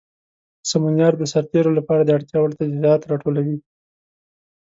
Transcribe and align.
سمونیار 0.69 1.13
د 1.17 1.23
سرتیرو 1.33 1.71
لپاره 1.79 2.01
د 2.03 2.09
اړتیا 2.17 2.37
وړ 2.41 2.51
تجهیزات 2.59 3.01
راټولوي. 3.11 3.57